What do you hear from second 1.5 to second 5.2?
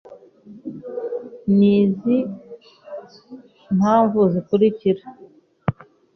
ni izi mpamvu zikurikira